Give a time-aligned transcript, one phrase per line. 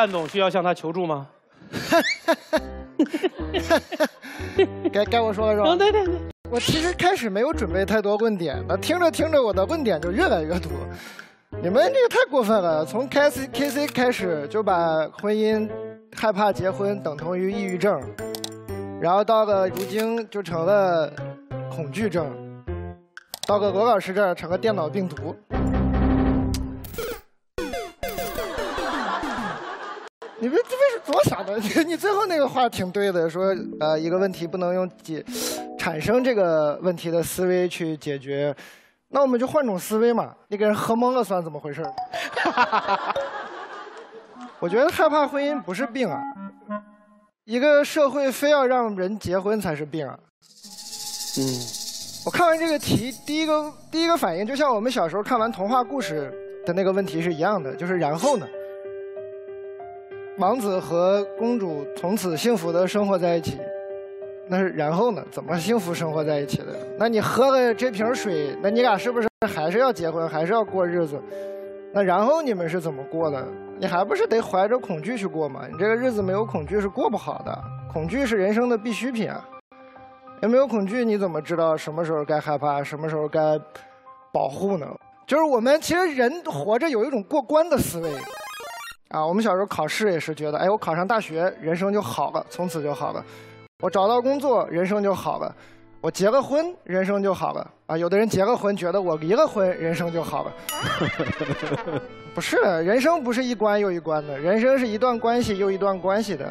[0.00, 1.26] 蛋总需要向他求助吗？
[4.90, 5.68] 该该我说了是吧？
[5.68, 6.14] 啊，对对对。
[6.50, 10.72] 我其实开始没有准备太多问点，那听着听着我的问点就越来越多。
[11.62, 15.68] 你们这个太过分了，从 K C K C 开始就把婚姻
[16.16, 18.00] 害怕结婚等同于抑郁症，
[19.02, 21.12] 然后到了如今就成了
[21.70, 22.26] 恐惧症，
[23.46, 25.36] 到了罗老师这儿成了电脑病毒。
[30.40, 31.58] 你们这为是怎么想的？
[31.60, 35.22] 你你最后那个话挺对的，说呃一个问题不能用解
[35.78, 38.54] 产生这个问题的思维去解决，
[39.08, 40.34] 那我们就换种思维嘛。
[40.48, 41.84] 你给人喝懵了算怎么回事？
[44.58, 46.20] 我觉得害怕婚姻不是病啊，
[47.44, 50.18] 一个社会非要让人结婚才是病啊。
[51.38, 51.44] 嗯，
[52.24, 56.32] 我看完这个题，第一个第一个反应就像我们小时候看完童话故事
[56.66, 58.46] 的那个问题是一样的，就是然后呢？
[60.40, 63.58] 王子和公主从此幸福的生活在一起，
[64.48, 65.22] 那是然后呢？
[65.30, 66.74] 怎么幸福生活在一起的？
[66.98, 71.22] 那你喝了这瓶水，那你俩是不是还是要结婚，还是要过日子？
[71.92, 73.46] 那然后你们是怎么过的？
[73.78, 75.66] 你还不是得怀着恐惧去过吗？
[75.70, 77.54] 你这个日子没有恐惧是过不好的，
[77.92, 79.46] 恐惧是人生的必需品啊！
[80.40, 83.58] 也没有恐惧，你怎么知道什么时候该害怕，什么时候该
[84.32, 84.86] 保护呢？
[85.26, 88.10] 就是我们其实人活着有一种过关的思维。
[89.10, 93.20] 啊，我们小时候考试也是觉得，哎，我考上大学，人生就好了，从此就好了；
[93.82, 95.52] 我找到工作，人生就好了；
[96.00, 97.68] 我结了婚，人生就好了。
[97.86, 100.52] 啊，有的人结了婚，觉得我离了婚，人生就好了。
[102.32, 106.48] 不是，人生不是一关又一关的，人生是一段关系又一段关系的。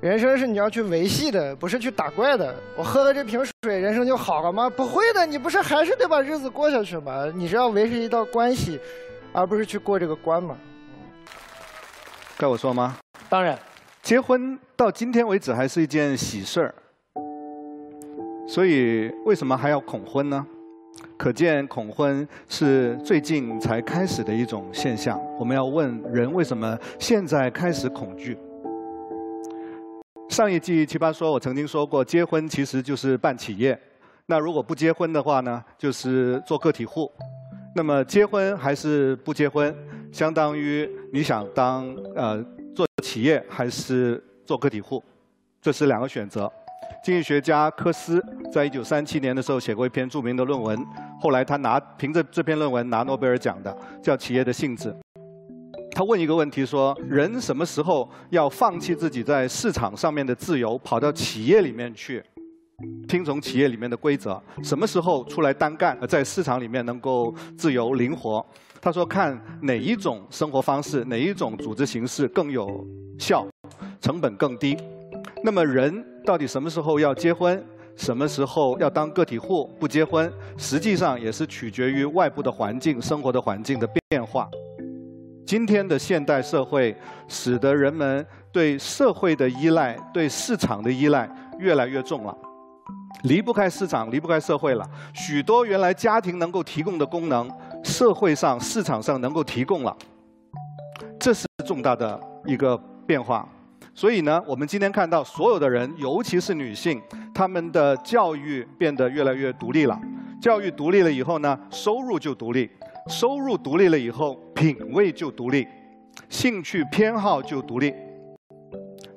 [0.00, 2.54] 人生是你要去维系的，不是去打怪的。
[2.78, 4.70] 我喝了这瓶水，人生就好了吗？
[4.70, 7.26] 不会的，你不是还是得把日子过下去吗？
[7.34, 8.80] 你是要维持一道关系，
[9.34, 10.56] 而不是去过这个关吗？
[12.38, 12.98] 该我说吗？
[13.30, 13.58] 当然，
[14.02, 16.74] 结婚到今天为止还是一件喜事儿，
[18.46, 20.46] 所以为什么还要恐婚呢？
[21.16, 25.18] 可见恐婚是最近才开始的一种现象。
[25.38, 28.36] 我们要问人为什么现在开始恐惧？
[30.28, 33.78] 上一季奇葩说，我曾经说过，结婚其实就是办企业。
[34.26, 37.10] 那如果不结婚的话呢，就是做个体户。
[37.74, 39.74] 那么结婚还是不结婚，
[40.16, 42.42] 相当于你想当呃
[42.74, 45.04] 做企业还是做个体户，
[45.60, 46.50] 这是两个选择。
[47.04, 50.82] 经济学家科斯在一九三七年的时候写过一篇著名的论文，
[51.20, 54.88] 后来他拿凭着这篇论文拿诺贝尔奖的，叫《企业的性质》。
[55.90, 62.24] 他问一个问题说：人什么时候要放弃自己在市场上面的自由，跑到企业里面去？
[63.08, 68.44] 听从企业里面的规则，什么时候出来单干，在市场里面能够自由灵活？
[68.80, 72.86] 他说看哪一种生活方式，哪一种组织形式更有
[73.18, 73.46] 效，
[74.00, 74.76] 成本更低。
[75.42, 77.64] 那么人到底什么时候要结婚，
[77.96, 84.48] 什么时候要当个体户不结婚，实际上也是取决于外部的环境、生活的环境的变化。
[85.46, 86.94] 今天的现代社会，
[87.28, 92.36] 使得人们对社会的依赖、对市场的依赖越来越重了。
[93.22, 94.88] 离不开市场，离不开社会了。
[95.12, 97.50] 许多原来家庭能够提供的功能，
[97.82, 99.96] 社会上、市场上能够提供了，
[101.18, 102.76] 这是重大的一个
[103.06, 103.48] 变化。
[103.94, 107.00] 所以呢，我们今天看到所有的人，尤其是女性，
[107.34, 109.98] 她们的教育变得越来越独立了。
[110.40, 112.68] 教育独立了以后呢，收入就独立；
[113.08, 115.66] 收入独立了以后，品味就独立，
[116.28, 117.92] 兴趣偏好就独立。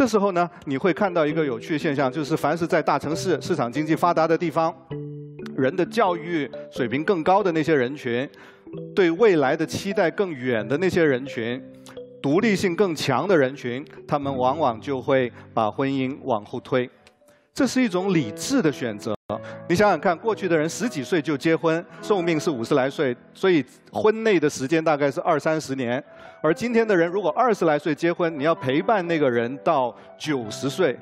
[0.00, 4.74] 这时候呢，你会看到一个有趣的现象，就是凡是在大城市、市场经济发达的地方，
[5.54, 8.26] 人的教育水平更高的那些人群，
[8.94, 11.62] 对未来的期待更远的那些人群，
[12.22, 16.88] 独立性更强的人群，他们往往就会把婚姻往后推。
[17.52, 19.14] 这是一种理智的选择。
[19.68, 26.02] 你想想看，过去的人十几岁就结婚，寿命是五十来岁，所以婚内的时间大概是二三十年。
[26.42, 30.98] 而今天的人，如果二十来岁结婚，你要陪伴那个人到九十岁，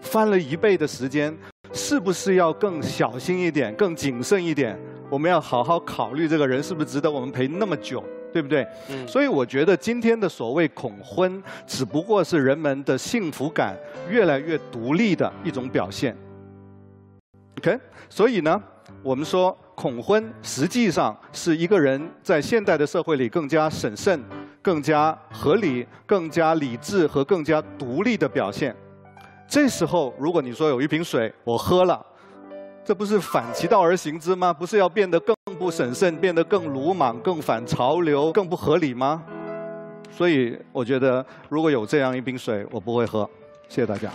[0.00, 1.36] 翻了一倍的时间，
[1.72, 4.78] 是不是要更小心一点、更谨慎一点？
[5.10, 8.66] 我们要好好考虑这个人是不是值得我们陪那么久，对不对？
[8.88, 9.06] 嗯。
[9.06, 13.76] 所以我觉得今天的所谓恐婚，只不过是人们的幸福感
[14.08, 16.16] 越来越独立的一种表现。
[17.58, 17.78] OK，
[18.08, 18.62] 所以呢，
[19.02, 24.20] 我们说恐婚实际上是一个人在现代的社会里更加审慎。
[24.60, 28.74] 更加合理、更加理智和更加独立的表现。
[29.48, 32.04] 这时候，如果你说有一瓶水我喝了，
[32.88, 34.50] 这不是反其道而行之吗？
[34.50, 39.22] 不是要变得更不审慎、变得更鲁莽、更反潮流、更不合理吗？
[40.10, 43.28] 所以我觉得如果有这样一瓶水，我不会喝。
[43.68, 44.10] 谢谢大家。